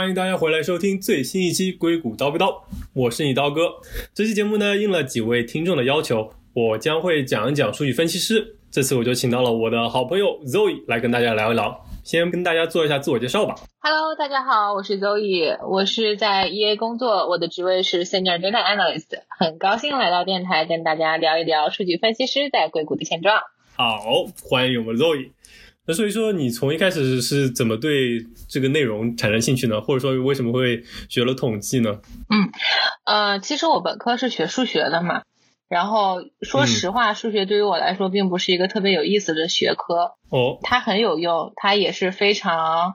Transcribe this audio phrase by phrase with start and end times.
[0.00, 2.46] 哟，欢迎大家回来收听最新一期《硅谷叨不叨》，
[2.94, 3.70] 我是你刀哥。
[4.14, 8.56] 这期节目呢，应了几位听众的要求，我将会讲一讲数据分析师。
[8.70, 11.84] 这次我就请到了我的好朋友 Zoe 来跟大家聊一聊。
[12.02, 13.54] 先跟大家做一下自我介绍吧。
[13.80, 23.42] Hello，大家好，我是 Zoe，我是在 EA 工作，我的职位是 Senior Data Analyst，很高兴来到电台跟大家聊一聊数据分析师在硅谷的现状。
[23.76, 25.32] 好，欢迎我们 Zoe。
[25.90, 29.80] 那所以说，你从一开始是怎么对这个内容产生兴趣呢？
[29.80, 32.00] 或者说，为什么会学了统计呢？
[32.28, 32.48] 嗯，
[33.04, 35.22] 呃，其实我本科是学数学的嘛，
[35.68, 40.12] 然后说实话，数学对于我来说并不是一个特别有意思的学科。
[40.30, 42.94] 哦，它很有用，它也是非常，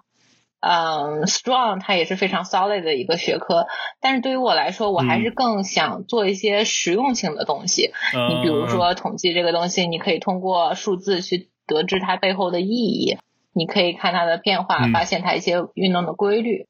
[0.62, 3.67] 嗯，strong，它也是非常 solid 的一个学科。
[4.00, 7.91] 但是对于我来说，我还是更想做一些实用性的东西。
[8.30, 11.50] 你比如说统计这个东西，你可以通过数字去。
[11.67, 13.17] 得知它背后的意义，
[13.53, 16.67] 你可以看它的变化，发现它一些运动的规律，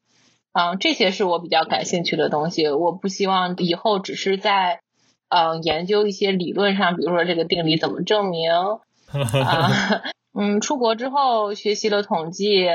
[0.52, 2.68] 嗯，这些是我比较感兴趣的东西。
[2.68, 4.80] 我不希望以后只是在，
[5.28, 8.50] 嗯，研究一些理论上，比如说这个定理怎么证明，
[9.44, 10.02] 啊，
[10.38, 12.66] 嗯，出国之后学习了统计，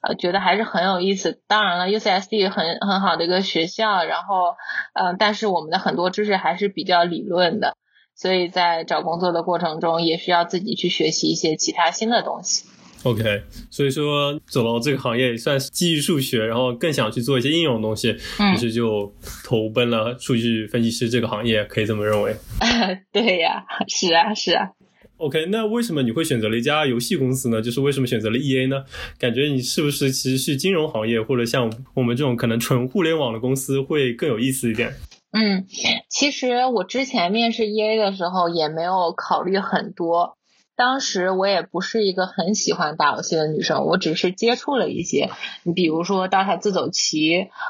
[0.00, 1.40] 呃，觉得还是很有意思。
[1.46, 4.54] 当然了，UCSD 很很好的一个学校，然后，
[4.94, 7.76] 嗯，但是我们的很多知识还是比较理论的。
[8.16, 12.64] 所以在找工作的过程中，也需要自己去学习一些其他新的东西。
[13.02, 18.16] OK，所以说走到这个行业也算是基于数学，然后更想去做一些应用的东西，
[18.52, 19.14] 于是就
[19.44, 22.34] 投奔了数据分析师这个行业，可以这么认为？
[23.12, 24.70] 对呀，是啊，是啊。
[25.18, 27.62] OK，那为什么你会选择了一家游戏公司呢？
[27.62, 28.82] 就是为什么选择了 EA 呢？
[29.18, 34.92] 感觉你是不是其实是金融行业，或者像我们这种可能纯互联网的公司会更有意思一点？
[35.38, 35.66] 嗯，
[36.08, 40.38] 其实我之前面试 EA 的时候也没有考虑很多，
[40.76, 45.28] 当时我也不是一个很喜欢打游戏的女生，我只是接触了一些，
[45.62, 47.18] 你比如说《刀塔自走棋》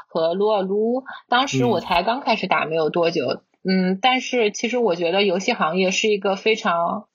[0.07, 7.07] 和《撸啊撸》，当时我才刚开始打没有多久，嗯，但是其实我觉得游戏行业是一个非常。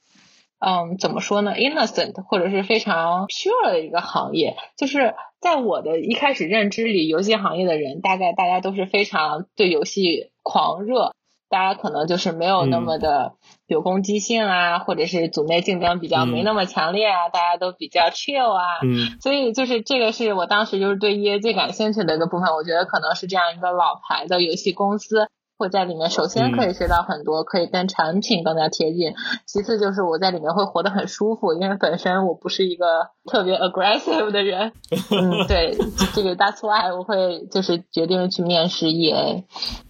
[0.65, 5.13] 嗯，怎么说呢？innocent 或者是非常 pure 的一个行业，就是
[5.43, 11.13] 在我的一开始认知里，游戏行业的人大概大家都是非常对游戏狂热，
[11.49, 13.35] 大家可能就是没有那么的
[13.67, 18.63] 有攻击性啊，或者是组内竞争比较没那么强烈啊，大家都比较 chill 啊。
[18.85, 19.19] 嗯。
[19.21, 25.29] 所以就是这个是我当时就是对 EA 最感兴趣的一个部分，我觉得可能是这样一个老牌的游戏公司。
[25.63, 29.13] 会在里面，首先可以学到很多，可以跟产品更加贴近。
[29.47, 32.85] 其次就是我在里面会活得很舒服，因为本身我不是一个
[33.31, 34.73] 特别 aggressive 的人。
[35.13, 35.79] 嗯，对，
[36.15, 39.45] 这个 that's why 我会就是决定去面试 EA。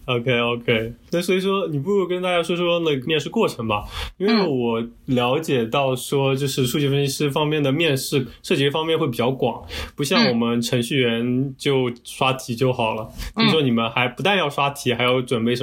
[0.05, 3.85] OK OK，那所以说你不如跟大家说说那个面试过程吧，
[4.17, 9.63] 因为我了解到说就是数据分析师方面的面试涉及方面会比较广，
[9.95, 13.09] 不像我们程序员就刷题就好了。
[13.37, 15.62] 听说你们还不但要刷题，还要准备什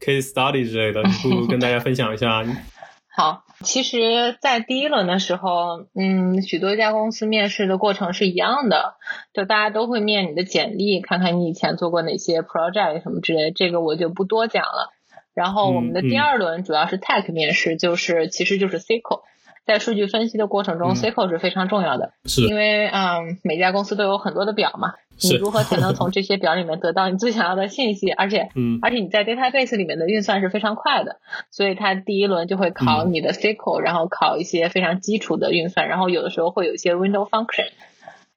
[0.00, 2.44] case study 之类的，你不如跟大家分享一下。
[3.16, 8.96] 好，其实，在第一轮的时候，嗯，许多家公司面试的过程是一样的，
[9.32, 14.92] 就大家都会面你的简历，看看你以前做过哪些 project 什么之类，这个我就不多讲了。
[15.32, 19.22] 然后我们的第二轮主要是 tech 面试，就是其实就是 SQL。
[19.66, 28.10] 在数据分析的过程中，SQL 是非常重要的，是因为嗯，每家公司都有很多的表嘛，你如何才能从 这些表里面得到你最想要的信息？
[28.12, 31.18] 而且，嗯，而且你在 database 里面的运算是非常快的，
[31.50, 37.66] 所以它第一轮就会考你的 SQL，然后考一些非常基础的运算，然后有的时候会有一些 window function，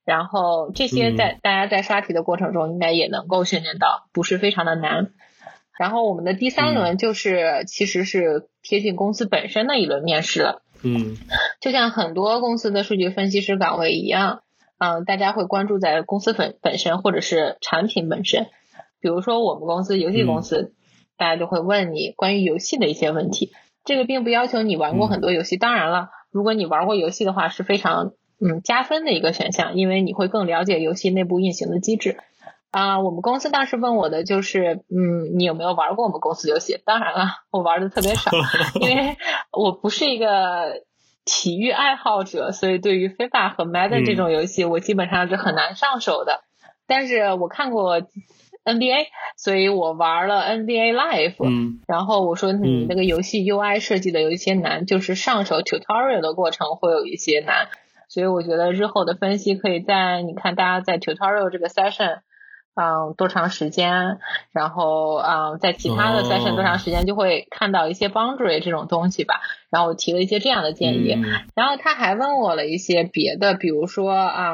[0.03, 5.12] 然后这些在大家在刷题的过程中应该也能够训练到，不是非常的难。
[5.78, 10.62] 然后我们的第三轮就是其实是贴近公司本身的一轮面试了。
[10.84, 11.17] 嗯，
[11.62, 14.41] 就像很多公司的数据分析师岗位一样，
[14.78, 18.48] 嗯，大家会关注在公司本本身或者是产品本身。
[19.01, 20.74] 比如说我们公司游戏公司，
[21.18, 23.51] 大家就会问你关于游戏的一些问题。
[23.86, 32.18] 这个并不要求你玩过很多游戏，当然了，如果你玩过游戏的话，是非常嗯加分的一个选项，因为你会更了解游戏内部运行的机制。
[32.71, 36.80] 啊，我们公司当时问我的就是，嗯，你有没有玩过我们公司游戏？
[36.86, 38.30] 当然了，我玩的特别少，
[38.80, 39.18] 因为
[39.51, 40.83] 我不是一个
[41.25, 46.42] 体育爱好者，所以对于 FIFA 和 Madden 这种游戏，我基本上是很难上手的。
[46.86, 48.01] 但是我看过
[48.63, 51.44] NBA，所以我玩了 NBA Live。
[51.44, 51.80] 嗯。
[51.88, 57.68] 然后我说你那个游戏 UI 设计的有一些难，就是上手 tutorial 的过程会有一些难，
[58.10, 62.19] 所以我觉得日后的分析可以在你看大家在 tutorial 这个 session。
[62.79, 64.19] 嗯多长时间，
[64.51, 69.41] 然后嗯在其他的 session 多长时间，就会看到一些 boundary 这种东西吧。
[69.69, 71.15] 然后我提了一些这样的建议，
[71.55, 74.53] 然后他还问我了一些别的，比如说啊，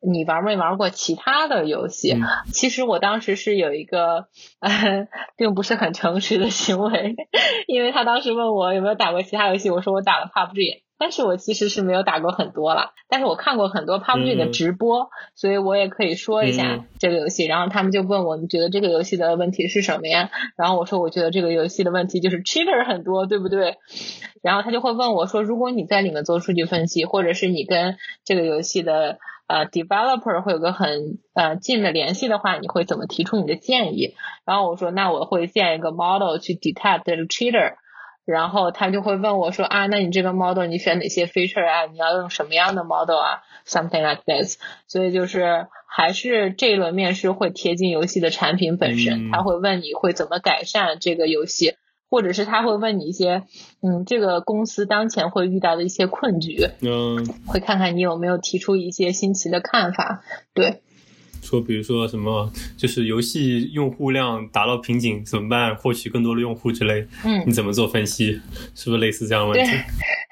[0.00, 2.16] 你玩没玩过其他的游戏？
[2.52, 4.26] 其实我当时是有一个
[5.38, 7.14] 并不是很诚实的行为，
[7.66, 10.81] 因为他当时问我有没有打过其他游戏，我说我打了 PUBG。
[11.02, 17.44] 但是我其实是没有打过很多了，但是我看过很多 PUBG 的直播，所以我也可以说一下这个游戏。
[17.44, 20.30] 然后他们就问我，你觉得这个游戏的问题是什么呀？
[20.56, 23.78] 然后我说，我觉得这个游戏的问题就是 cheater 很多，对不对？
[24.42, 34.14] 然后他就会问我说，如果你在里面做数据分析，或者是你跟这个游戏的呃 developer 会有个很呃近的联系的话，你会怎么提出你的建议？
[34.46, 37.72] 然后我说，那我会建一个 model 去 detect 这个 cheater。
[38.24, 41.86] 然后他就会问我说啊，那你这个 model 你选哪些 feature 啊？
[41.90, 44.58] 你要用什么样的 model 啊？Something like this。
[44.86, 51.74] 所以就是还是这一轮面试会贴近游戏的产品本身，他会问你会怎么改善这个游戏，
[52.10, 53.42] 或者是他会问你一些
[53.82, 60.22] 嗯，这个公司当前会遇到的一些困局，嗯，会看看你有没有提出一些新奇的看法，
[60.54, 60.82] 对。
[61.42, 65.76] 说，比如说什么，就是游戏用户量达到瓶颈怎么办？
[65.76, 68.40] 获取更多的用户之类，嗯，你怎么做分析？
[68.74, 69.72] 是不是类似这样的问题？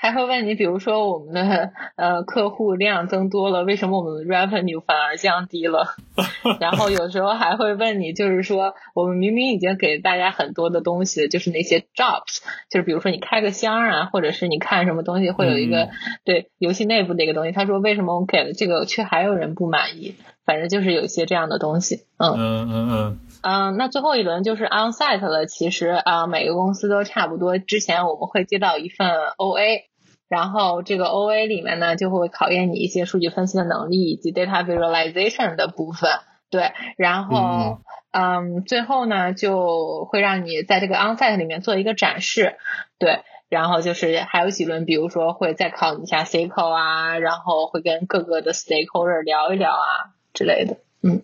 [0.00, 5.94] 对，还会问你，比如说我们的呃客户量增多了，为什么我们的 revenue 反而降低了？
[6.58, 15.90] 然后有时候还会问你，就是说我们明明已经给大家很多的东西，就是那些 jobs，就是比如说你开个箱啊，或者是你看什么东西会有一个
[16.24, 20.14] 对游戏内部的一个东西，他说为什么我给了这个却还有人不满意？
[20.46, 25.46] 反正就是有一些这样的东西，嗯嗯嗯嗯嗯，那最后一轮就是 onsite 了。
[25.46, 27.58] 其实啊，每个公司都差不多。
[27.58, 29.08] 之前我们会接到一份
[29.38, 29.82] OA，
[30.28, 36.10] 然后这个 OA 里面呢就会考验你一些数据分析的能力以及 data visualization 的部分。
[36.50, 37.78] 对，然后
[38.12, 42.56] 嗯，最后呢就会让你在这个 onsite 里面做一个展示。
[42.98, 50.14] 对，然后就是还有几轮，比如说会再考你一下 SQL 啊，然后会跟各个的 stakeholder 聊一聊啊。
[50.32, 51.22] 之类的，嗯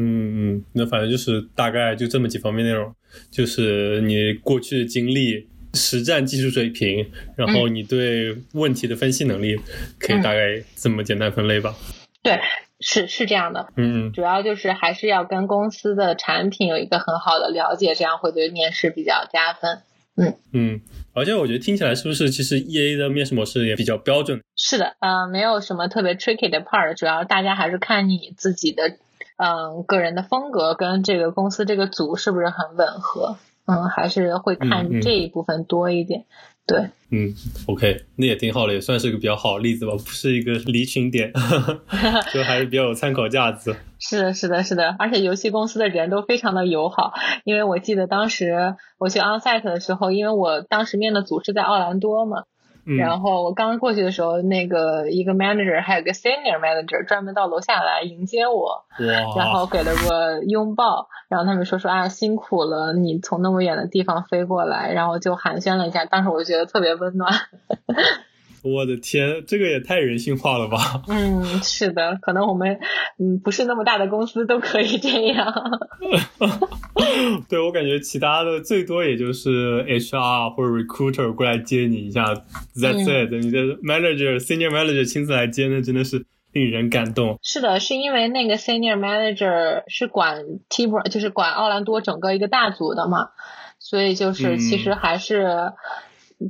[0.00, 2.94] 嗯嗯，那反正就是大概就这么几方面内容，
[3.30, 9.56] 就是你过去的经历、实战技术水平，然后你对问题的分析能力，
[9.98, 11.74] 可以大概这么简单分类吧？
[12.22, 12.38] 对，
[12.80, 19.80] 是是这样的，嗯，主要就是还是要跟公司的产品有一个很好的了解，这样会对面试比较加分。
[20.20, 20.80] 嗯嗯，
[21.12, 24.40] 而且我觉得听起来是不是其实 E A 的面试模式也比较标准？
[24.56, 28.98] 是的，嗯，没有什么特别 tricky 的 part，主要大家还是看你自己的，
[29.38, 36.26] 嗯，个人的风格跟这个公司这个组是不是很吻合，嗯，还是会看这一部分多一点。
[36.66, 37.32] 对，嗯
[37.66, 41.32] ，OK，那也挺好的，也算是一个比较好的例子吧，不是一个离群点，
[42.34, 43.74] 就还是比较有参考价值。
[43.98, 47.14] 是的，是的，是的，而且游戏公司的人都非常的友好，
[47.44, 52.42] 因为我记得当时我去 onsite 的时候，因为我当时面的组是在奥兰多嘛。
[52.96, 58.84] 然后我刚过去的时候，那个一个 manager 还有个 senior manager 专门到楼下来迎接我，
[59.36, 67.32] 然后给了个拥抱，然后他们说说啊辛苦了，你从那么远的地方飞过来，然后就寒暄了一下，当时我就觉得特别温暖。
[68.64, 71.02] 我的天，这个也太人性化了吧！
[71.06, 72.80] 嗯，是的，可能我们
[73.18, 75.54] 嗯不是那么大的公司都可以这样。
[77.48, 82.24] 对我感觉其他的最多也就是 HR 或者 recruiter 过来接你一下
[82.74, 83.30] ，That's it。
[83.32, 87.38] 你的 manager senior manager 亲自来接，那真的是令人感动。
[87.42, 93.28] 是的，是因为那个 senior manager 是管 team 就是管奥兰多整个一个大组的嘛，
[93.78, 95.72] 所以就是其实还是。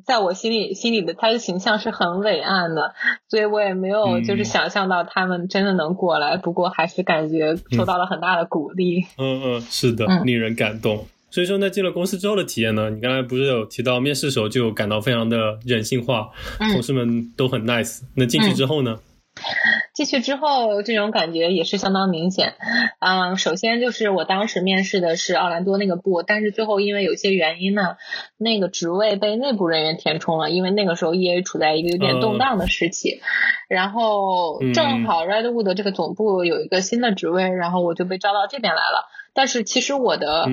[0.04, 2.94] 在我心里，心里的他的形象是很伟岸的，
[3.28, 6.36] 所以我也没有就是想象到他们真的能过来。
[6.36, 9.04] 不过还是感觉受到了很大的鼓励。
[9.16, 11.06] 嗯嗯，是的，令人感动。
[11.30, 12.88] 所以说，那进了公司之后的体验呢？
[12.88, 18.00] 你刚才不是有提到面试时候就感到非常的人性化，同事们都很 nice。
[18.14, 18.98] 那进去之后呢？
[19.94, 22.54] 进去之后，这种感觉也是相当明显。
[23.00, 27.96] 嗯，首先就是我当时面试的是奥兰多那个部，但是最后因为有些原因呢，
[28.36, 30.50] 那个职位被内部人员填充了。
[30.50, 33.20] 因为那个时候 EA 处在一个有点动荡的时期，
[33.68, 39.08] 然后正好 Redwood 这个总部有一个新的职位，然后我就被招到这边来了。
[39.34, 40.46] 但是其实我的，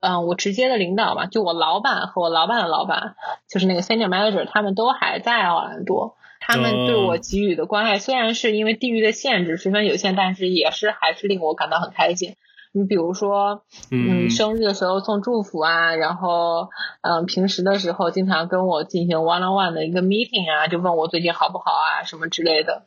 [0.00, 3.14] 嗯，我直接的领导嘛，就我老板和我老板的老板，
[3.48, 6.16] 就是那个 Senior Manager，他们都还在奥兰多。
[6.40, 12.34] 他们对我给予的关爱，虽然是因为地域的限制十分有限，但是也是还是令我感到很开心。
[12.72, 16.68] 你比如说，嗯，生日的时候送祝福啊，然后，
[17.02, 22.84] 嗯，平时的时候经常跟我进行 one on one 的一个 meeting 啊，就问我最近好不好啊，什么之类的，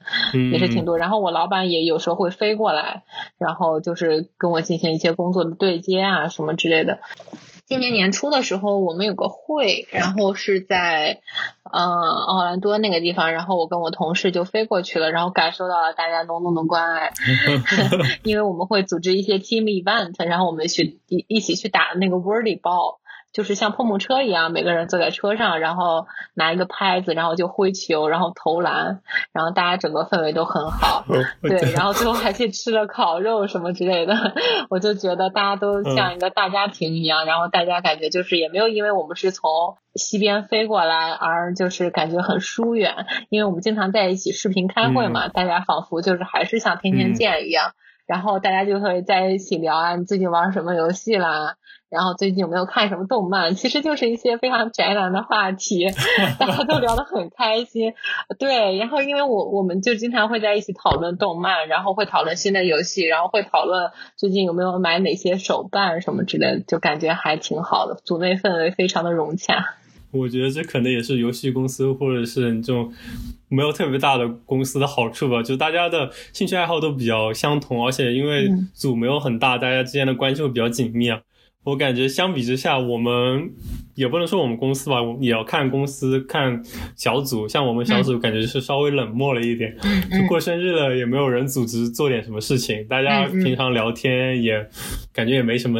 [0.53, 0.97] 也是挺多。
[0.97, 3.03] 然后我老板也有时候会飞过来，
[3.37, 6.99] 然后就是跟我进行一些工作的对接啊，什么之类的。
[7.73, 11.21] 今年年初的时候，我们有个会，然后是在，
[11.71, 17.13] 嗯，奥兰多那个地方，然后我跟我同事就飞过去了，然后感受到了大家浓浓的关爱，
[18.21, 22.99] 因为我们会组织一些 team event，然后我们去一一起去打那个 Wordy Ball。
[23.33, 31.03] 就是像碰碰车一样，每个人坐在车上，然后拿一个拍子，然后就挥球，然后投篮，然后大家整个氛围都很好。
[31.41, 34.15] 对，然后最后还去吃了烤肉什么之类的，
[34.69, 39.49] 我就觉得大家都像一个大家庭一样，然后大家感觉就是也没有因为我们是从
[39.95, 47.71] 西边飞过来而就是感觉很疏远，因为我们经常在一起视频开会嘛，大家仿佛就是还是像天天见一样，
[48.05, 51.55] 然后大家就会在一起聊啊，你最近玩什么游戏啦？
[51.93, 53.53] 然后最近有没有看什么动漫？
[53.53, 55.85] 其实就是一些非常宅男的话题，
[56.39, 57.93] 大家都聊得很开心。
[58.39, 69.75] 对，然后因为我我们就经常会在一起讨论动漫，然后会讨论新的游戏，然后会讨论最近有没有买哪些手办什么之类的，就感觉还挺好的，组内氛围非常的融洽。
[70.11, 72.91] 我觉得这可能也是游戏公司或者是这种
[73.49, 81.21] 没有特别大的公司的好处吧，就大家的兴趣爱好都比较相同，而且因为组没有很大，大家之间的关系会比较紧密啊。
[81.63, 83.49] 我感觉相比之下，我们
[83.95, 86.61] 也不能说我们公司吧，也要看公司看
[86.95, 87.47] 小组。
[87.47, 89.73] 像我们小组感觉是稍微冷漠了一点，
[90.11, 94.67] 就过生日了也没有人组织做点什么事情，大家平常聊天也
[95.13, 95.79] 感觉也没什么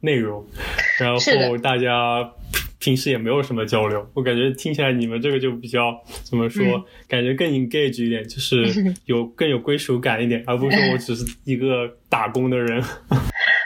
[0.00, 0.46] 内容，
[0.98, 2.30] 然后大家
[2.78, 4.08] 平时也没有什么交流。
[4.14, 6.64] 我感觉听起来你们这个就比较怎么说，
[7.06, 12.82] 感觉更 engage 一点，就是有 更有归属感一点，而不是说我只是一个打工的人。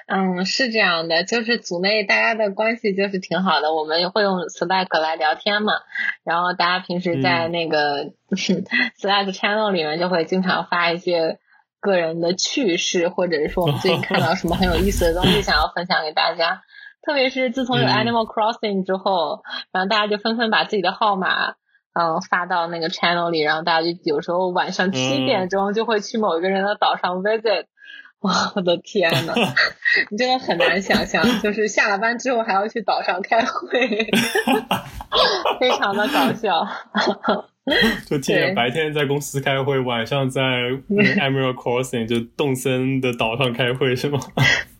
[0.08, 5.72] 嗯，是这样的，就是组内大家的关系就是挺好的，我们会用 Slack 来聊天嘛，
[6.22, 11.40] 然后大家平时在那个 Slack channel 里面就会经常发一些
[11.80, 16.62] 个人的趣事，或者是说我们最近看到什么很有意思的东西想要分享给大家。
[17.02, 21.54] 特别是自从有 Animal Crossing 之后，然后大家就纷纷把自己的号码
[21.94, 27.64] 嗯发到那个 channel 里，然后大家就有时候晚上七点钟就会去某一个人的岛上 visit。
[27.64, 27.66] 哇，
[28.20, 29.34] 我的天呐，
[30.10, 34.08] 你真的很难想象，就是下了班之后还要去岛上开会，
[35.60, 36.66] 非常的搞笑。
[38.08, 44.20] 就天白天在公司开会，晚上在 Emerald Crossing 就动森的岛上开会是吗？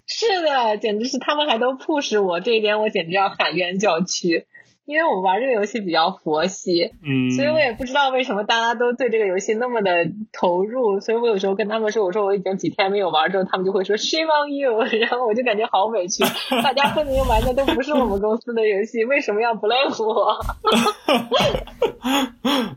[0.07, 4.47] 是的，简直是他们还都 push 我，这一点我简直要喊冤叫屈。
[4.87, 9.90] 因为我玩这个游戏比较佛系，嗯，所以我也不知道为什么大家都对这个游戏那么的
[10.33, 16.23] 投入，所以我有时候跟他们说，我说我已经几天没有玩之后，他们就会说 shame on you， 然后我就感觉好委屈，
[16.62, 20.37] 大家分明玩的都不是我们公司的游戏，为什么要 blame 我？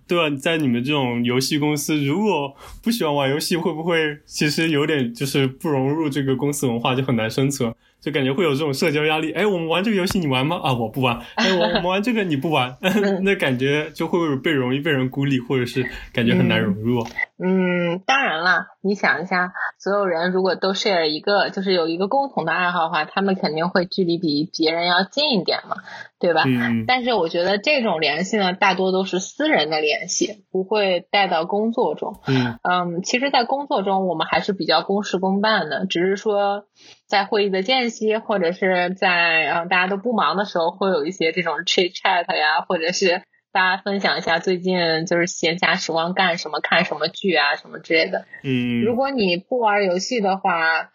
[0.08, 2.51] 对啊，在你们这种游戏公司，如果
[2.84, 7.72] 不喜欢玩游戏，会不会其实有点就是不融入这个公司文化，就很难生存？
[8.01, 10.60] 就感觉会有这种社交压力，哎，我们玩这个游戏你玩吗？
[10.63, 11.20] 啊，我不玩。
[11.36, 12.77] 哎，我 我们玩这个你不玩，
[13.24, 17.06] 那感觉就会被容易被人孤立，或者是感觉很难融入。
[17.41, 25.77] 嗯，当然了，你想一下，所有人如果都 share 一个，就是有一个共同的爱好的话，他们肯定会距离比别人要近一点嘛，
[26.20, 26.44] 对吧？
[26.46, 26.86] 嗯。
[26.88, 32.20] 但是我觉得这种联系呢，大多都是私人的联系，不会带到工作中。
[32.28, 32.60] 嗯。
[32.64, 36.66] 嗯，其实，在工作中我们还是比较公事公办的，只是说。
[37.08, 48.26] 在会议的间隙，或者是在嗯大家都不忙的时候，会有一些这种 chit chat 呀，或者是大家分享一下最近就是闲暇时光干什么、看什么剧啊什么之类的。
[48.44, 50.92] 嗯，如果你不玩游戏的话，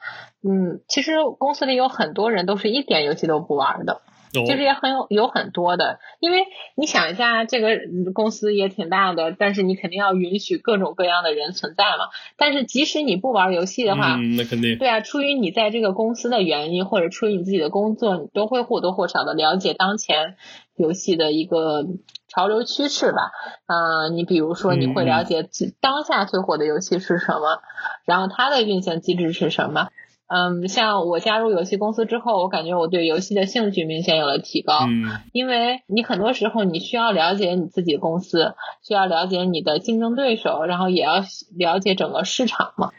[0.48, 4.00] 嗯，其实公司里有很多人都是一点游戏都不玩的。
[4.46, 7.78] 其实也很有有很多的，因为你想一下，这个
[8.12, 12.08] 公司也挺大的，但是你肯定要允许各种各样的人存在嘛。
[12.36, 20.36] 但是即使你不玩游戏的话，那肯定对啊，出于你在这个公司的原因，或者出于你自己的工作，你都会或多或少的了解当前
[20.76, 21.86] 游戏的一个
[22.28, 23.30] 潮流趋势吧。
[23.66, 25.48] 嗯，你比如说你会了解
[25.80, 27.60] 当下最火的游戏是什么，
[28.04, 29.88] 然后它的运行机制是什么。
[30.26, 34.86] 嗯，像我加入游戏公司之后，我感觉我对游戏的兴趣明显有了提高。
[34.88, 41.22] 嗯，因为你很多时候你需要了解你自己公司，需要了解你的竞争对手，然后也要
[41.56, 42.90] 了解整个市场嘛。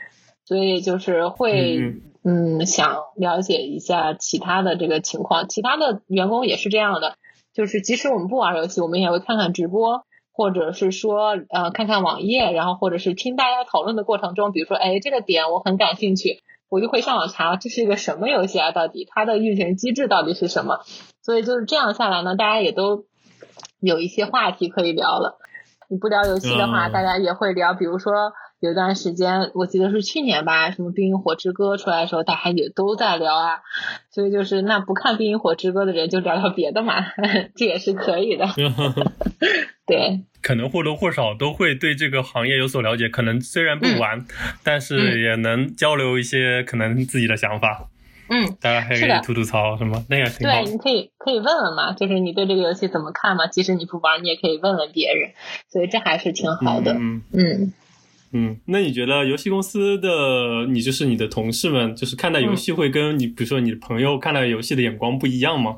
[0.45, 7.15] 所以就是会嗯想了解一下其他的这个情况，其他的员工也是这样的，
[7.53, 10.05] 就是即使我们不玩游戏，我们也会看看直播。
[10.37, 16.41] 或者是说呃看看网页，然后或者是听大家讨论的过程中，比如说哎这个点我很感兴趣，
[16.75, 20.81] 我就会上网查这是一个什么游戏啊，到底它的运行机制到底是什么？
[21.23, 23.05] 所以就是这样下来呢，大家也都
[23.79, 25.39] 有一些话题可以聊了。
[25.87, 28.33] 你不聊游戏的话，大家也会聊，比如说。
[28.61, 33.59] 有段时间，我记得是去年吧，什么《冰与火之歌》出来的时候，大家也都在聊啊。
[34.09, 36.95] 所以就是那不看《冰与火之歌》的人就聊聊别的嘛，
[37.55, 38.47] 这也是可以的。
[39.85, 44.23] 对，可能或多或少都会对这个行业有所了解，可能虽然不玩，
[44.63, 47.89] 但是也能交流一些可能自己的想法。
[48.29, 50.63] 嗯，大家还可以吐吐槽什么，那也挺好。
[50.63, 53.47] 对，你可以可以问问嘛，就是你对这个游戏怎么看嘛？
[53.47, 55.31] 即使你不玩，你也可以问问别人，
[55.67, 56.93] 所以这还是挺好的。
[56.93, 57.73] 嗯嗯。
[58.31, 65.77] 嗯，那你觉得游戏公司的你就是你的同事们，就是看待游戏会跟你，比如说你的朋友看待游戏的眼光不一样吗？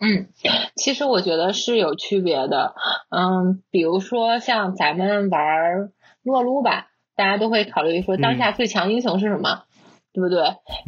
[0.00, 0.28] 嗯，
[0.76, 2.74] 其实我觉得是有区别的。
[3.10, 5.90] 嗯，比如说像咱们玩
[6.22, 9.62] 撸啊撸吧，大家都会考虑说当下最强英雄是什么，
[10.12, 10.42] 对不对？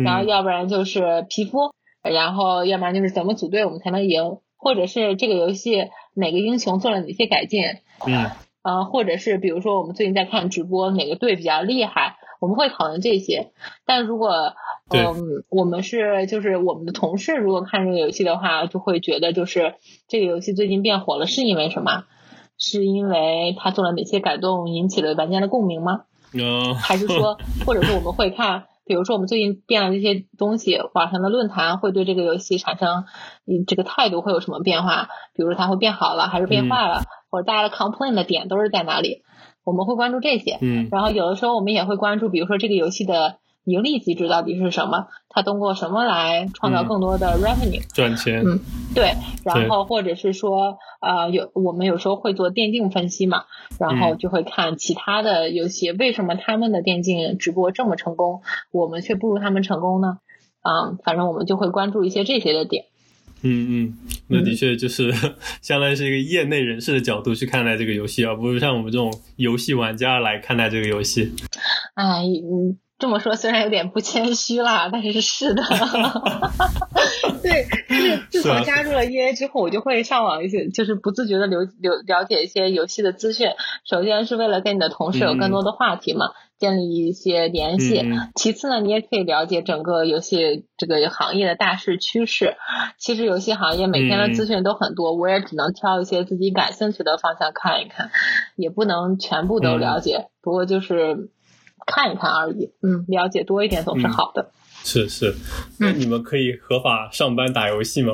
[0.05, 1.73] 然后要不然就是皮肤，
[2.03, 7.63] 然后要不然就是怎么组队我们才能赢，或者是这个游戏哪个英雄做了哪些改进。
[8.07, 8.31] 嗯。
[8.63, 13.53] 呃，或者是比如说我们最近在看直播，哪个队比较厉害，我们会讨论这些。
[13.85, 14.55] 但如果
[14.89, 19.75] 嗯，我们是就是我们的同事，如果看这个游戏的话，就会觉得就是
[20.09, 22.05] 这个游戏最近变火了，是因为什么？
[22.59, 26.05] 是因为它做了哪些改动引起了玩家的共鸣吗？
[26.81, 33.05] 还是说， 或者说我们会看，比如说我们最近变了这些东西，网上的论坛会对这个游戏产生
[33.47, 35.09] 嗯这个态度会有什么变化？
[35.35, 37.03] 比如它会变好了，还是变坏了？
[37.29, 39.23] 或者大家的 complain 的点都是在哪里？
[39.67, 45.09] 我们会关注这些，嗯，然后有的时候我们也会关注，比如说这个游戏的盈利机制到底是什么？
[45.29, 48.45] 它通过什么来创造更多的 revenue 赚钱？
[48.47, 48.61] 嗯，
[48.95, 53.43] 对，然后或者是说，呃，有我们有时候会做电竞分析嘛，
[53.81, 60.19] 然后就会看其他的游戏为什么他们的电竞直播这么成功，我们却不如他们成功呢？
[60.63, 62.85] 啊，反正我们就会关注一些这些的点。
[63.43, 65.13] 嗯嗯，那的确就是
[65.63, 71.33] 相当于是一个业内人士的角度去看待这个游戏，而不是像我们这种游戏玩家来看待这个游戏。
[71.95, 72.79] 哎，嗯。
[72.99, 75.63] 这么说虽然有点不谦虚啦，但是是的。
[77.45, 83.49] 对，就是自从加入了 EA 之后，我就会上网一些，就是不自觉的留留了解一些游戏的资讯。
[83.85, 88.05] 首先是为了跟你的同事有更多的话题嘛，建立一些联系。
[88.35, 92.57] 其次呢，你也可以了解整个游戏这个行业的大势趋势。
[92.99, 98.11] 其实游戏行业每天的资讯都很多，我也只能挑一些自己感兴趣的方向看一看，
[98.57, 100.29] 也不能全部都了解。
[100.43, 101.31] 不过就是。
[101.89, 104.51] 看一看而已，嗯，了解多一点总是好的。
[104.87, 105.35] 是是，
[105.81, 108.13] 那你们可以合法上班打游戏吗？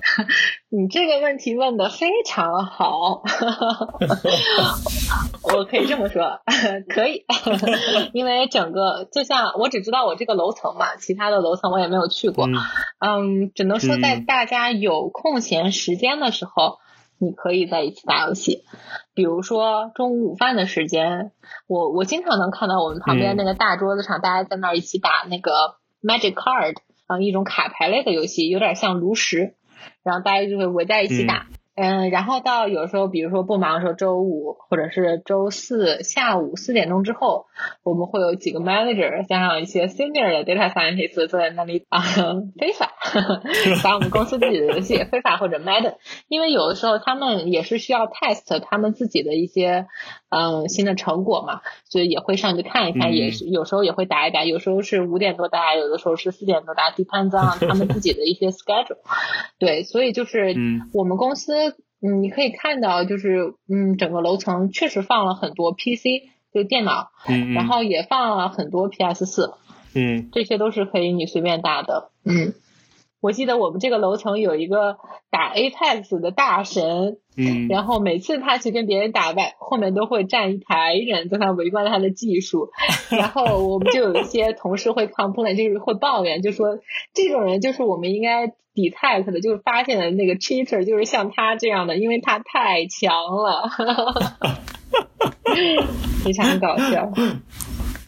[0.68, 3.22] 你这个问题问的非常好，
[5.54, 6.40] 我可以这么说，
[6.92, 7.24] 可以，
[8.12, 12.46] 因为整个就像我只知道我这个楼层嘛，其他的楼层我也没有去过，
[12.98, 16.78] 嗯，只能说在大家有空闲时间的时候。
[17.20, 18.64] 你可以在一起打游戏，
[19.14, 21.30] 比如说中午午饭的时间，
[21.68, 29.54] 我我经常能看到我们旁边那个大桌子上，大家在那儿一起打那个 Magic Card，啊，一种卡牌类的游戏，有点像炉石，
[30.02, 31.46] 然后大家就会围在一起打。
[31.50, 37.46] 嗯，然后到有时候，比如说不忙的时候，周五或者是周四下午四点钟之后，
[37.82, 42.00] 我们会有几个 manager 加上一些 senior 的 data scientists 坐在那里啊，
[42.56, 42.92] 非法
[43.82, 45.96] 打我们公司自己的游戏，非法或者 Madden，
[46.28, 49.86] 因为有的时候他们也是需要 test 他们自己的一些
[50.28, 58.98] 嗯新的成果嘛，所以也会上去看一看，也是有时候也会打一打，有时候是五点多打，有的时候是四点多打，depends on 他们自己的一些 schedule。
[59.58, 60.54] 对，所以就是
[60.92, 61.63] 我们公司。
[62.04, 69.54] 嗯，你可以看到，就是嗯，整个楼层确实放了很多 PC，就电脑，嗯，然后也放了很多 PS 四，
[69.94, 72.52] 嗯，这些都是可以你随便打的，嗯。
[73.24, 74.98] 我记得我们这个楼层有一个
[75.30, 82.68] 打 Apex 的大神，嗯，然后每次他去跟别人打败，后面都会站一排人在那围观他的技术，
[83.08, 86.80] 然后我们就有一些同事会 complain，就是会抱怨，就说
[87.14, 93.70] 这种人就是我们应该 detect 的，就是发现的那个 cheater，就是像他这样的，因为他太强了，
[96.22, 97.10] 非常搞笑。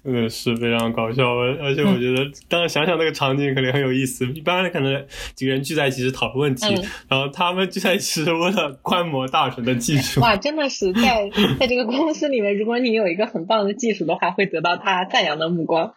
[0.06, 1.28] 嗯，是非常搞笑，
[1.60, 4.24] 而且我觉得，当然想想那个场景肯定很有意思。
[4.28, 6.66] 一般可能几个人聚在一起是讨论问题，
[7.08, 10.20] 然后他们聚在一起是为了观摩大神的技术。
[10.20, 15.92] 哇，真的是在在这个公司里面，如果你有一个很棒的技术的话，会得到他赞扬的目光。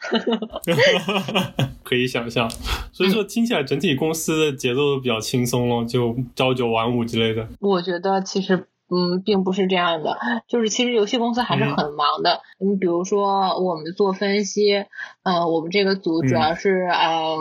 [1.83, 2.49] 可以想象，
[2.91, 7.47] 所以说听起来整体公司的节奏都比较轻松咯，就朝九晚五之类的。
[7.59, 8.65] 我觉得其实。
[8.89, 12.41] 嗯，并不是这样的，就是其实游戏公司还是很忙的。
[12.59, 14.85] 你比如说，我们做分析，
[15.23, 17.37] 呃，我们这个组主要是呃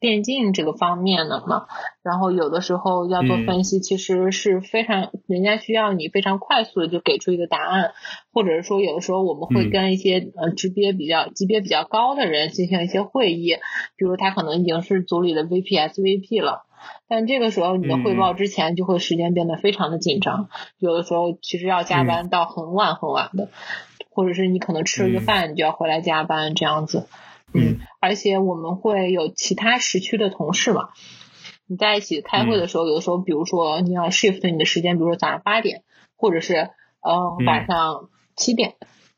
[0.00, 1.66] 电竞这个方面的嘛，
[2.02, 7.92] 然后有的时候要做分析，其实是非常人家需要你非常快速的就给出一个答案，
[8.32, 13.56] 或者是说有的时候我们会跟一些呃级别比较级别比较高的人进行一些会议，
[13.96, 16.64] 比如他可能已经是组里的 VP、SVP 了。
[17.06, 23.50] 但这个时候你的汇报之前就会时间变得非常的紧张，有的时候其实要加班到很晚很晚的，
[24.08, 27.06] 或者是你可能吃了个饭你就要回来加班这样子，
[27.52, 30.88] 嗯，而且我们会有其他时区的同事嘛，
[31.66, 35.82] 你在一起开会的时候，有的时候比如说你要 shift 你的时间，比如说早上八点，
[36.16, 36.70] 或者是
[37.02, 38.74] 呃晚上七点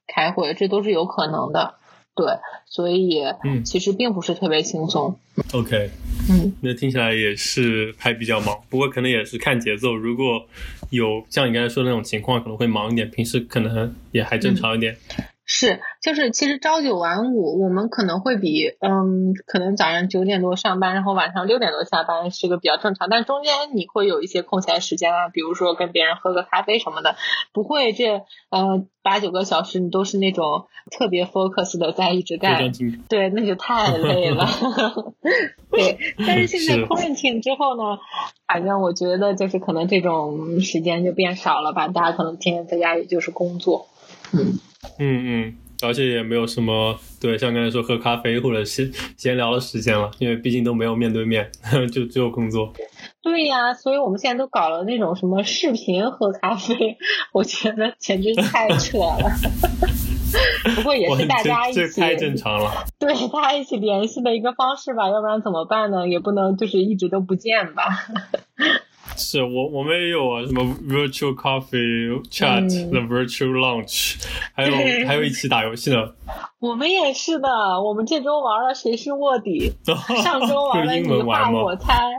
[0.07, 1.77] 开会，这都是有可能的。
[2.15, 2.27] 对，
[2.67, 3.23] 所以
[3.65, 5.17] 其实并不是特别轻松。
[5.55, 5.89] OK，
[6.29, 9.95] 嗯，那听起来也是还比较忙，不过可能也是看节奏。
[9.95, 10.47] 如果
[10.91, 14.99] 有像你刚才说的那种情况，可能会忙一点，平时可能也还正常一点。
[15.45, 27.17] 是，就是其实朝九晚五，我们可能会比，嗯，可能早上九点多上班，然后晚上六点多下班是个比较正常，但中间你会有一些空闲时间啊，比如说跟别人喝个咖啡什么的，
[27.53, 32.59] 不会这呃八九个小时你都是那种特别 focus 的在一直干，
[33.09, 34.47] 对，那就太累了。
[35.71, 37.99] 对，但是现在 quarantine 之后呢，
[38.47, 43.89] 反正我觉得就是可能这种时间就变少了吧，大家可能天天在家也就是工作，
[44.33, 44.61] 嗯。
[44.99, 51.51] 嗯嗯，而且也没有什么对，像刚才说喝咖啡或者闲闲聊的时间了，因为毕竟都没有面对面，
[51.93, 52.73] 就只有工作。
[53.23, 56.97] 对呀，所以我们现在都搞了那种什么视频喝咖啡，
[57.33, 59.31] 我觉得简直太扯了。
[60.75, 62.85] 不过也是大家一起，太正常了。
[62.99, 66.09] 对，大家一起联系的一个方式吧，要不然怎么办呢？
[66.09, 67.85] 也不能就是一直都不见吧。
[69.17, 74.17] 是我我们也有啊，什么 virtual coffee chat，the virtual lunch，
[74.55, 74.75] 还有
[75.07, 76.15] 还有一起打游戏的。
[76.59, 77.49] 我们也是的，
[77.83, 79.73] 我们这周玩了谁是卧底，
[80.23, 82.11] 上周玩了你画我猜。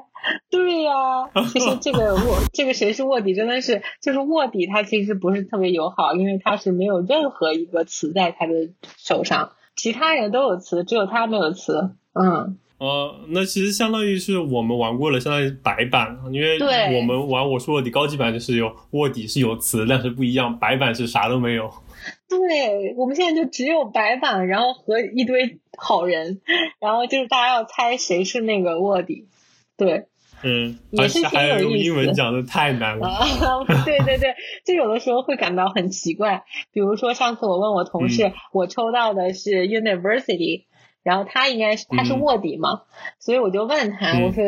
[0.49, 8.53] 对呀， 其实这个卧这个谁是卧底真的是就是卧底，他其实不是特别友好，因为他是没有任何一个词在他的
[8.97, 11.95] 手上，其他人都有词，只有他没有词。
[12.13, 12.58] 嗯。
[12.84, 16.60] 呃，那其实相当于是我们玩过了，相当于白板，因为
[16.98, 21.72] 我们玩我说卧底高级版就是有卧底是有词，但是不一样，白板是啥都没有。
[22.28, 26.41] 对，我们现在就只有白板，然后和一堆好人，
[26.82, 29.30] 然后就是大家要猜谁是那个卧底。
[29.78, 30.08] 对，
[30.43, 31.86] 嗯，也是挺有意思。
[31.86, 33.17] 英文讲的太难了。
[33.86, 36.43] 对对对，就有的时候会感到很奇怪，
[36.74, 40.65] 比如说上次我问我同事，我抽到的是 University。
[41.03, 42.81] 然后他应该是他是卧底嘛，
[43.19, 44.43] 所以我就问他，我说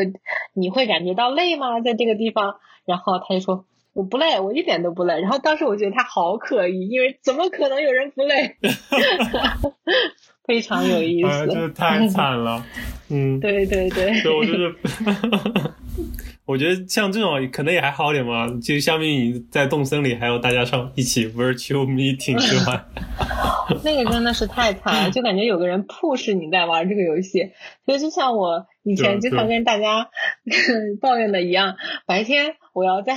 [0.53, 1.81] 你会感觉到累吗？
[1.81, 2.55] 在这个地方？
[2.85, 5.19] 然后他就说我不累，我一点都不累。
[5.21, 8.55] 然后当时我觉得他好可疑，因为怎么可能有人不累？
[10.45, 12.63] 非常有意思，这太惨了。
[13.09, 14.75] 嗯，对对对，所以我就是。
[16.45, 22.86] 我觉得像这种可能也还好点嘛，就相比你在动森里还有大家上一起 virtual meeting 之外，
[23.84, 27.51] 那个真的是太惨了，就感觉有个人 push 你在玩这个游戏，
[27.86, 30.10] 所以就像我以前经常跟大家
[31.01, 33.15] 抱怨的一样，白天我要在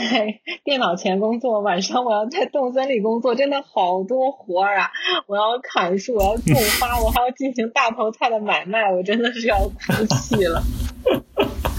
[0.64, 4.90] 电脑前工作，晚上我要在动森里工作，真的好多活儿啊！
[5.26, 10.62] 我要砍树，我要种花，我还要进行大头菜的买卖，我真的是要哭泣了。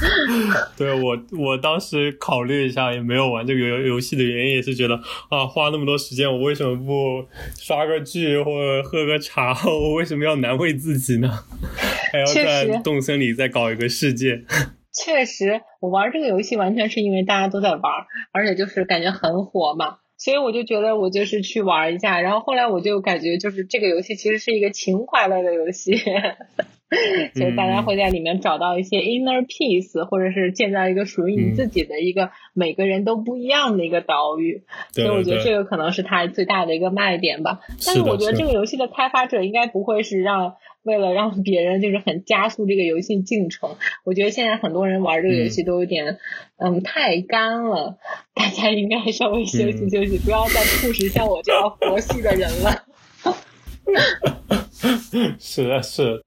[0.78, 4.96] 对我，我当时考虑一下，也没有玩这个游游戏的原因，也是觉得
[5.30, 7.26] 啊，花那么多时间，我为什么不
[7.60, 9.54] 刷个剧或者喝个茶？
[9.68, 11.30] 我为什么要难为自己呢？
[12.12, 14.44] 还要在动森里再搞一个世界？
[14.92, 17.82] 确实，我玩这个游戏完全是因为大家都在玩，
[18.32, 22.20] 而且就是感觉很火嘛，所以我就觉得我就是去玩一下。
[22.22, 25.96] 然后后来我就感觉，就是这个游戏其实是一个情怀类的游戏。
[27.36, 34.64] 所以大家会在里面找到一些 inner peace，或者是建造一个属于你自己的一个每个人都不一样的一个岛屿。
[34.92, 37.60] 所以我觉得这个可能是它最大的一个卖点吧。
[37.86, 43.76] 但是我觉得这个游戏的开发者应该不会是让为了让别人就是很加速这个游戏进程。
[44.04, 46.18] 我觉得现在很多人玩这个游戏都有点
[46.58, 48.00] 嗯太干了，
[48.34, 52.84] 大家应该稍微休息休息，不要再 push 像我这样佛系的人了。
[55.40, 56.24] 是的，是。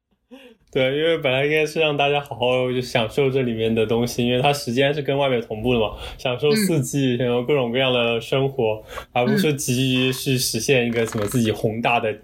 [0.73, 8.83] 对，因为本来应该是让大家好好就享受这里面的东西，因为它时间是跟外面同步的嘛，享受四季，享受各种各样的生活，
[9.13, 12.17] 而不是急于去实现一个什么自己宏大的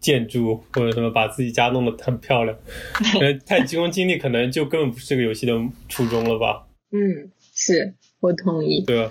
[0.00, 2.58] 建筑或者什么把自己家弄得很漂亮。
[3.22, 5.52] 呃，太急功近利，可能就根本不是这个游戏的
[5.88, 6.66] 初衷了吧？
[6.90, 8.84] 嗯，是我同意。
[8.84, 9.08] 对。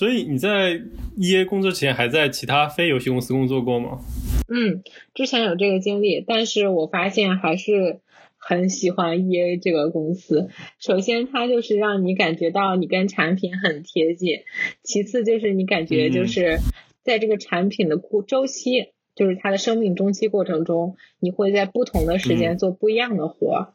[0.00, 0.80] 所以你在
[1.18, 4.00] E A 工作前还在其他非游戏公司工作过吗？
[4.48, 4.82] 嗯，
[5.12, 8.00] 之前有这个经历，但是我发现还是
[8.38, 10.48] 很喜欢 E A 这个公司。
[10.78, 14.38] 首先，它就是让你感觉到你跟产品很贴近；
[14.82, 16.60] 其次，就是你感觉就是
[17.02, 23.74] 在这个产品的过周期，就是它的生命周期过程中，你会在不同的时间做不一样的活儿。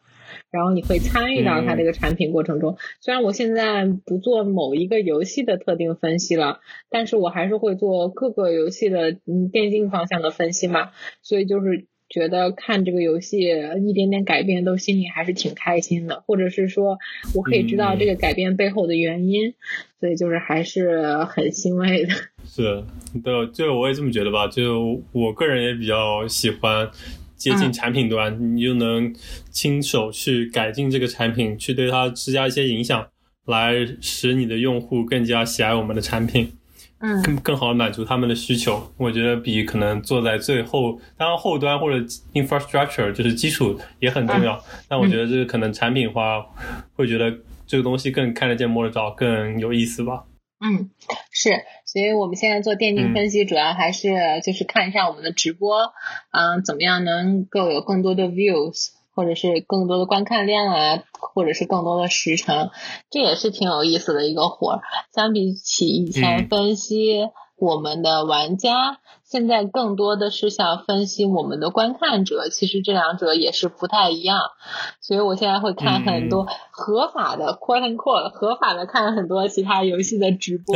[0.52, 2.78] 然后你会参与到它这个产品过程中。
[3.02, 10.92] 虽然我现在不做某一个游戏的特定分析了，但是我还是会做各个游戏的嗯电竞方向的分析嘛。
[11.22, 16.24] 所以就是觉得看这个游戏一点点改变，都心里还是挺开心的。
[16.28, 16.98] 或者是说
[17.34, 19.54] 我可以知道这个改变背后的原因，
[20.00, 22.14] 所以就是还是很欣慰的。
[22.46, 22.84] 是，
[23.24, 24.48] 对，就我也这么觉得吧。
[24.48, 26.90] 就我个人也比较喜欢。
[27.46, 29.14] 接近产品端，你就能
[29.52, 33.08] 亲手去改进这个产品，去对它施加一些影响，
[33.46, 36.52] 来使你的用户更加喜爱我们的产品，
[36.98, 38.92] 嗯，更更好的满足他们的需求。
[38.98, 42.04] 我觉得比可能坐在最后，当然后端或者
[42.34, 46.44] infrastructure 就是基础也很重要，但我觉得这个可能产品化
[46.96, 47.32] 会觉得
[47.68, 50.24] 这个东西更看得见摸得着，更有意思吧。
[50.66, 50.90] 嗯，
[51.32, 51.52] 是。
[51.96, 54.10] 所以我们现在做电竞分析，主要还是
[54.44, 55.94] 就是看一下我们的直播，
[56.32, 62.72] 嗯，怎么样能够有更多的 views，或者是更多的观看量啊，或者是更多的时长，
[63.10, 64.82] 这也是挺有意思的一个活儿。
[65.14, 69.00] 相比起以前分析我们的玩家。
[69.24, 74.40] 现在更多的是想分析我们的观看者，其实这两者也是不太一样，
[75.02, 80.76] 所以我现在会看很多合法的 quote unquote 合法的看很多其他游戏的直播，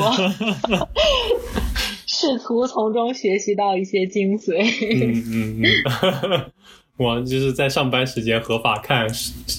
[2.08, 4.58] 试图从中学习到一些精髓。
[4.96, 6.52] 嗯嗯嗯。
[6.98, 9.08] 我就是在上班时间合法看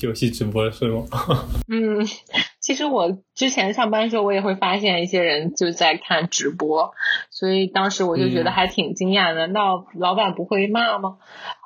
[0.02, 1.06] 游戏直播是吗？
[1.68, 2.06] 嗯，
[2.70, 6.92] 其实我之前上班的时候，我也会发现一些人就在看直播，
[7.28, 9.48] 所以当时我就觉得还挺惊讶的。
[9.48, 11.16] 那老板不会骂吗？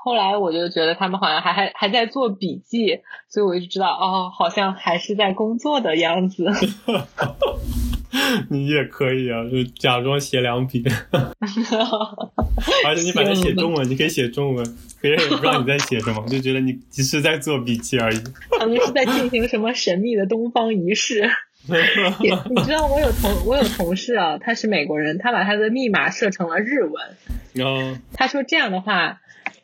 [0.02, 6.46] 后来我就觉得他们好像还还还在做笔记，所以我就知道哦，好像还是在工作的样子。
[8.48, 10.84] 你也可以啊，就假装写两笔，
[12.86, 18.18] 而且你反正写中文，你可以写中文，别人也不知道你在写什么， 就觉得你只是在做笔记而已。
[18.58, 21.28] 他们是在进行什么神秘的东方仪式？
[21.66, 26.92] 你知道我有同我有同事啊，他是美国人，他把他的密码设成了日文，
[27.54, 29.20] 然后他说这样的话，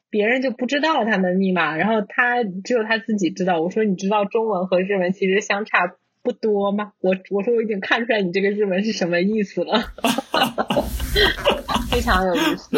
[0.08, 3.60] 别人就不知道他的密码，然后他只有他自己知道。
[3.60, 5.94] 我说你知道中文和日文其实相差。
[6.22, 6.92] 不多吗？
[7.00, 9.83] 我我说我已经看出来你这个日文是什么意思了，
[11.90, 12.68] 非常有意思。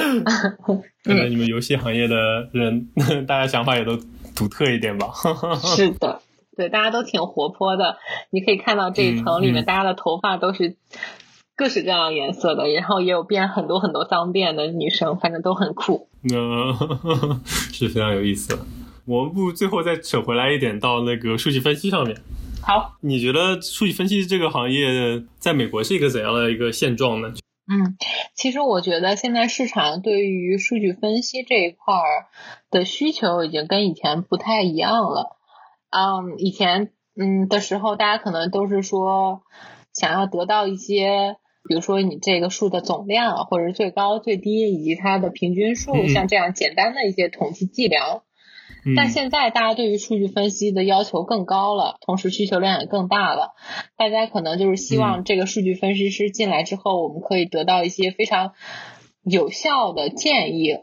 [1.05, 2.89] 可能你们游戏行业的人，
[3.27, 3.97] 大家想法也都
[4.35, 5.09] 独特一点吧。
[5.77, 6.21] 是的，
[6.57, 7.97] 对，大家都挺活泼的。
[8.31, 10.77] 你可以看到这一层里面，大家的头发都是
[11.57, 16.09] 各式各样颜色的，然后也有变很多很多脏辫的女生，反正都很酷。
[16.23, 16.37] 那
[17.45, 18.57] 是非常有意思。
[19.05, 22.17] 我们不最后再扯回来一点到那个数据分析上面。
[22.65, 27.35] 好，你觉得数据分析这个行业在美国是一个怎样的一个现状呢？
[27.67, 27.97] 嗯，
[28.35, 32.27] 其实我觉得现在市场对于数据分析这一块儿
[32.71, 35.37] 的需求已经跟以前不太一样了。
[35.91, 39.43] 嗯，以前嗯的时候，大家可能都是说
[39.93, 41.37] 想要得到一些，
[41.69, 48.23] 比如说你这个数的总量，或者是最高、最低以及它的平均数，像这样简单的一些统计计量。
[48.97, 53.53] 但现在大家对于数据分析的要求更高了，同时需求量也更大了。
[53.97, 58.53] 大家可能就是希望这个数据分析师进来之后，我们可以得到一些非常
[59.23, 60.79] 有效的建议。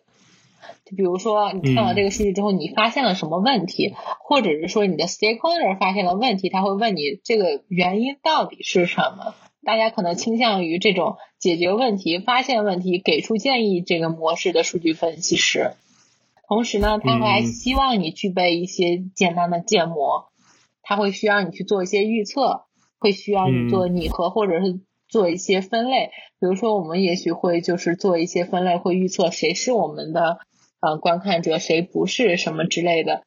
[0.86, 9.36] 就比如说，你看到这个数据之后，你发现了什么问题，或者是说你的 stakeholder 发现了问题，他会问你这个原因到底是什么。
[9.64, 15.74] 大家可能倾向于这种解决问题、发现问题、给出建议这个模式的数据分析师。
[16.50, 20.32] 同时呢，他还希望你具备一些简单的建模，
[20.82, 22.64] 他会需要你去做一些预测，
[22.98, 26.10] 会需要你做拟合或者是做一些分类。
[26.40, 30.40] 比如说，我们也许会就是做一些分类，会预测谁是我们的
[30.82, 33.22] 呃观看者，谁不是什么之类的。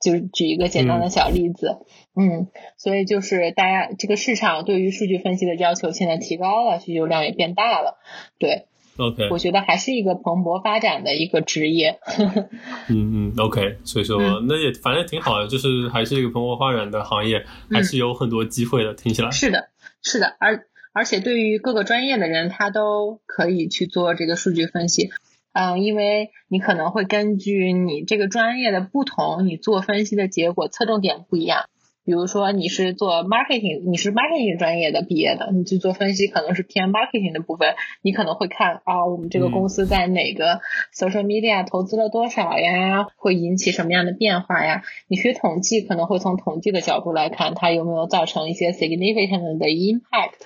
[0.00, 1.78] 就举一个简单的小例子，
[2.14, 7.98] 嗯，所以就是大家这个市场对于数据分析的要求现在提高了，需求量也变大了，
[8.38, 8.67] 对。
[8.98, 12.00] OK，我觉得还是一个蓬勃发展的一个职业。
[12.90, 18.94] 嗯嗯，OK，所以说那也反正挺好的，就是还是一个蓬勃发展的行业，还是有很多机会的。
[18.94, 19.68] 听起来是的，
[20.02, 25.10] 是的，而而且对于各个专业的人，他都可以去做这个数据分析。
[25.52, 31.64] 嗯，因为你可能会根据你这个专业的不同，你做分析的结果侧重点不一样。
[32.08, 40.62] 比如说你是做 marketing，你是 marketing 专业的毕业的，你去做分析可能是偏 marketing 的部分，你可能会看啊，我们这个公司在哪个
[40.98, 44.84] social media 投资了多少呀，会引起什么样的变化呀？
[45.06, 50.40] 你学统计可能会从统计的角度来看，它有没有造成一些 significant 的 impact，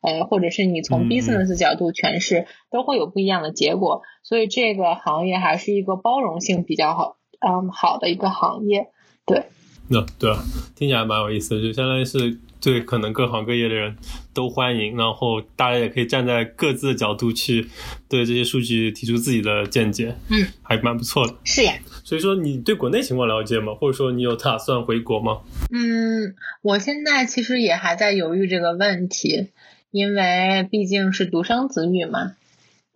[0.00, 4.00] 呃，或者是你从 business 角度诠释，都会有不一样的结果。
[4.22, 8.88] 所以这个行业还是一个包容性比较好，嗯，好的一个行业，
[9.26, 9.42] 对。
[9.88, 10.42] 那对啊，
[10.74, 13.96] 听起来蛮有意思的，就相当于是对可能各行各业的人
[14.34, 17.68] 都欢迎，然后大家也可以站在各自的角度去
[18.08, 21.34] 对这些数据提出自己的见解，嗯，还蛮不错的。
[21.44, 23.74] 是呀，所以说你对国内情况了解吗？
[23.74, 25.42] 或者说你有打算回国吗？
[25.70, 29.50] 嗯，我现在其实也还在犹豫这个问题，
[29.92, 32.32] 因为毕竟是独生子女嘛，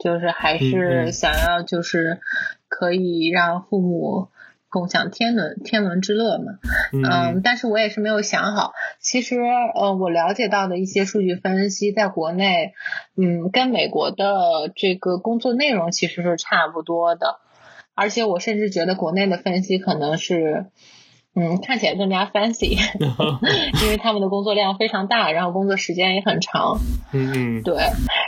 [0.03, 2.19] 就是还是想要就是
[2.67, 4.30] 可以让父母。
[4.71, 6.53] 共享天伦天伦之乐嘛，
[6.93, 8.73] 嗯，但是我也是没有想好。
[9.01, 12.73] 其实，呃，我了解到的一些数据分析，在国内，
[13.17, 17.41] 嗯，跟美国的这个工作内容其实是差不多的，
[17.95, 20.67] 而且我甚至觉得国内的分析可能是。
[21.33, 22.77] 嗯，看起来更加 fancy，
[23.85, 26.79] 因为他们的工作量非常大，然后工作时间也很长。
[27.13, 27.77] 嗯嗯，对，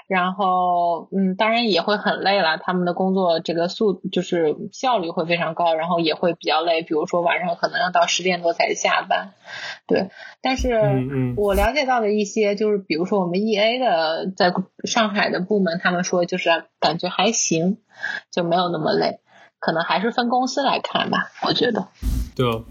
[0.08, 2.58] 然后嗯，当然也会很累了。
[2.58, 6.82] 他们的工作这个速就是效率会非常高，然后也会比较累。
[6.82, 9.32] 比如说晚上可能要到十点多才下班。
[9.86, 10.10] 对，
[10.40, 10.80] 但是
[11.36, 14.52] 我了解到的一些就是，比如说我们 EA 的在
[14.84, 17.78] 上海的部门，他们说就是感觉还行，
[18.30, 19.18] 就没有那么累。
[19.58, 21.88] 可能还是分公司来看吧，我觉得。
[22.34, 22.64] 对哦，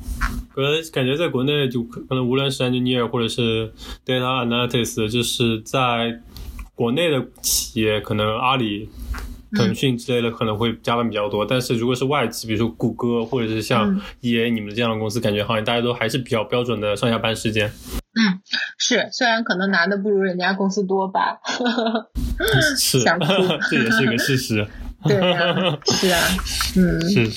[0.55, 3.71] 可能感觉在国内就可能无论是 engineer 或者是
[4.05, 6.19] data analyst，就是在
[6.73, 8.89] 国内的企业，可能阿里、
[9.53, 11.45] 腾讯之类的可能会加班比较多。
[11.45, 17.71] 但是如果是外企，比如说谷歌或者是像 EA 你们这样的公司，感觉好像大家都还是比较标准的上下班时间。
[18.13, 18.41] 嗯，
[18.79, 21.39] 是，虽然可能拿的不如人家公司多吧。
[22.77, 22.99] 是，
[23.69, 24.67] 这也是一个事实。
[25.03, 26.19] 对啊，是啊，
[26.75, 27.29] 嗯，是。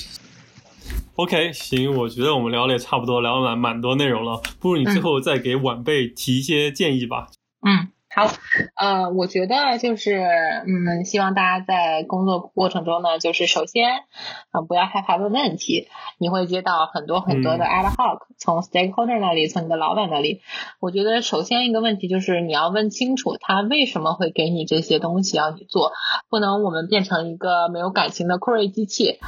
[1.15, 7.29] OK，行，我觉得我们聊的也差不多，聊了蛮蛮多内容了，不如你最后再给晚辈提一些建议吧。
[7.65, 7.94] 嗯。
[8.15, 8.29] 好，
[8.77, 13.89] 呃，我觉得就是，嗯，希望大家在工作过程中呢，就是首先，
[14.51, 20.39] 啊，不要害怕问问题，你会接到很多很多的 ad hoc，从 stakeholder 那里，从你的老板那里。
[20.79, 25.91] 我觉得首先一个问题就是你要问清楚他为什么会给你这些东西要你做，
[26.29, 29.19] 不能我们变成一个没有感情的 query 机器。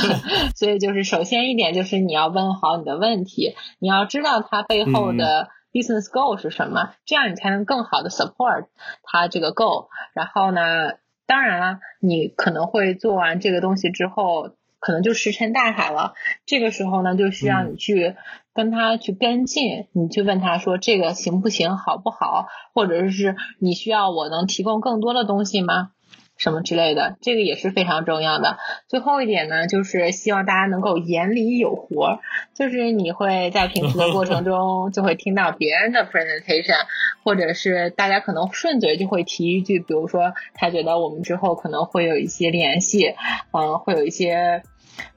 [0.54, 5.48] 所以就是首先一点就是你要问好你的问题，你要知道他背后的。
[5.74, 6.94] Business goal 是什么？
[7.04, 8.66] 这样你才能更好的 support
[9.02, 9.88] 它这个 goal。
[10.14, 10.92] 然后呢，
[11.26, 16.14] 当然了，你可能会做完这个东西之后，可能就石沉大海了。
[16.46, 18.14] 这个时候呢，就需要你去
[18.52, 25.90] 跟他去跟进，你去问他说这个行不行，好不好，或者是你需要我能提供更多的东西吗？
[26.36, 28.58] 什么之类的，这个也是非常重要的。
[28.88, 32.20] 最后一点呢，就是希望大家能够眼里有活，
[32.54, 36.86] 就是你会在平时的过程中就会听到别人的 presentation，
[37.22, 43.14] 或者是大家可能顺嘴就会提一句，比如说他觉得我们之后可能会有一些联系，
[43.52, 44.62] 嗯，会有一些。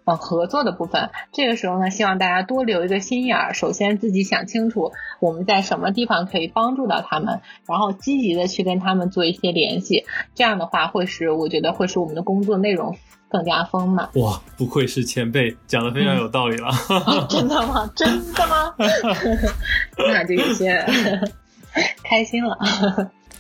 [0.06, 3.54] 呃，合作的部分，这个时候呢，希望大家多留一个心眼儿。
[3.54, 10.06] 首先自己想清楚我们在什么地方可以帮助到他们，然后积极的去跟他们做一些联系。
[10.34, 12.96] 这样的话，会使我觉得会使我们的工作内容
[13.28, 14.10] 更加丰满。
[14.16, 16.70] 哇，不愧是前辈，讲的非常有道理了。
[17.30, 17.90] 真的吗？
[17.94, 18.74] 真的吗？
[19.98, 20.86] 那就有些
[22.04, 22.58] 开心了。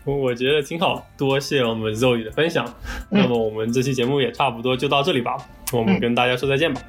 [0.15, 2.65] 我觉得挺好，多谢我们 Zoe 的分享。
[3.09, 5.35] 那么我们这期节目也差不多就到这里吧，
[5.73, 6.81] 我们跟大家说再见吧，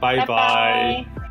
[0.00, 1.23] 拜拜。